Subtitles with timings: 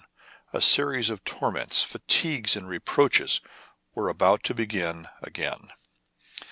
[0.51, 3.39] A series of torments, fatigues, and reproaches
[3.93, 5.73] were about to begin again.